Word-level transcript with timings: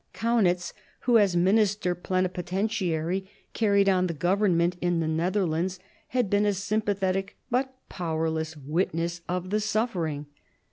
Kaunitz, 0.15 0.73
who 1.01 1.19
as 1.19 1.35
minister 1.35 1.93
plenipotentiary 1.93 3.29
carried 3.53 3.87
on 3.87 4.07
the 4.07 4.15
government 4.15 4.75
in 4.81 4.99
the 4.99 5.07
Netherlands, 5.07 5.77
had 6.07 6.27
been 6.27 6.43
a 6.47 6.53
sympathetic 6.55 7.37
but 7.51 7.75
powerless 7.87 8.57
witness 8.57 9.21
of 9.29 9.51
the 9.51 9.59
suffering. 9.59 10.25